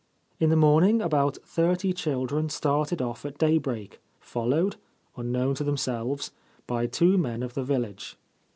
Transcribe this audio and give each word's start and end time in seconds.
In 0.39 0.49
the 0.49 0.55
morning 0.55 0.99
about 0.99 1.37
thirty 1.45 1.93
children 1.93 2.49
started 2.49 3.03
off 3.03 3.23
at 3.23 3.37
daybreak, 3.37 3.99
followed, 4.19 4.77
unknown 5.15 5.53
to 5.53 5.63
themselves, 5.63 6.31
by 6.65 6.87
two 6.87 7.19
men 7.19 7.43
of 7.43 7.53
the 7.53 7.63
village. 7.63 8.17